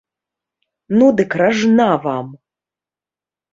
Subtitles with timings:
[1.01, 2.27] Ну дык ражна вам!